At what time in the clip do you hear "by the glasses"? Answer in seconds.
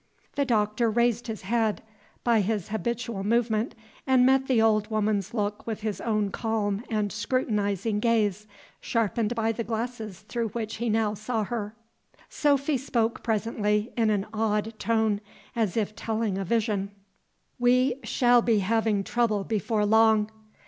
9.35-10.21